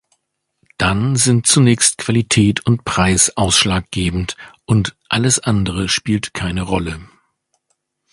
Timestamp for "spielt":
5.89-6.33